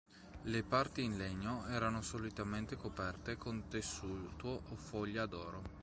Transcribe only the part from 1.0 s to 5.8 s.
in legno erano solitamente coperte con tessuto o foglia d'oro.